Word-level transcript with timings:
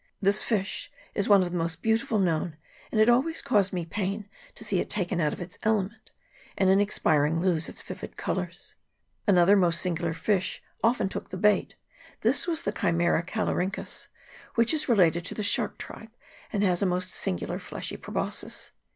This 0.19 0.41
fish 0.41 0.91
is 1.13 1.29
one 1.29 1.43
of 1.43 1.51
the 1.51 1.57
most 1.59 1.83
beautiful 1.83 2.17
known, 2.17 2.57
and 2.91 2.99
it 2.99 3.07
always 3.07 3.39
caused 3.39 3.71
me 3.71 3.85
pain 3.85 4.27
to 4.55 4.63
see 4.63 4.79
it 4.79 4.89
taken 4.89 5.21
out 5.21 5.31
of 5.31 5.39
its 5.39 5.59
ele 5.61 5.83
ment, 5.83 6.09
and 6.57 6.71
in 6.71 6.79
expiring 6.81 7.39
lose 7.39 7.69
its 7.69 7.83
vivid 7.83 8.17
colours. 8.17 8.73
Another 9.27 9.55
most 9.55 9.79
singular 9.79 10.13
fish 10.15 10.63
often 10.83 11.07
took 11.07 11.29
the 11.29 11.37
bait: 11.37 11.75
this 12.21 12.47
was 12.47 12.63
the 12.63 12.71
Chimsera 12.71 13.21
calorynchus, 13.23 14.07
which 14.55 14.73
is 14.73 14.89
related 14.89 15.23
to 15.23 15.35
the 15.35 15.43
shark 15.43 15.77
tribe, 15.77 16.09
and 16.51 16.63
has 16.63 16.81
a 16.81 16.87
most 16.87 17.11
singular 17.11 17.59
fleshy 17.59 17.95
proboscis. 17.95 18.71